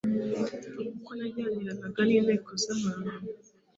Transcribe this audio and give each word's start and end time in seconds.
uko 0.99 1.09
najyaniranaga 1.17 1.99
n’inteko 2.09 2.49
z’abantu 2.63 3.15